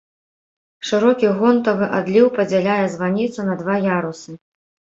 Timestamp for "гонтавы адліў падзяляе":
1.41-2.81